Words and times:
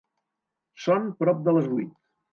Són 0.85 1.05
prop 1.21 1.47
de 1.49 1.57
les 1.59 1.69
vuit. 1.77 1.93